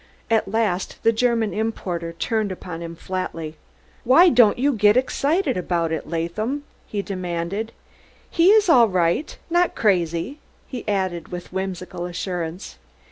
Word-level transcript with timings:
At 0.31 0.47
last 0.47 0.97
the 1.03 1.11
German 1.11 1.53
importer 1.53 2.13
turned 2.13 2.51
upon 2.51 2.81
him 2.81 2.95
flatly. 2.95 3.57
"Why 4.03 4.29
don'd 4.29 4.57
you 4.57 4.75
ged 4.75 4.95
egzited 4.97 5.57
aboud 5.57 5.91
id, 5.91 6.07
Laadham?" 6.07 6.63
he 6.87 7.03
demanded. 7.03 7.71
"He 8.27 8.49
iss 8.51 8.67
all 8.67 8.87
righd, 8.87 9.35
nod 9.51 9.75
crazy," 9.75 10.39
he 10.67 10.87
added 10.87 11.27
with 11.27 11.53
whimsical 11.53 12.07
assurance. 12.07 12.79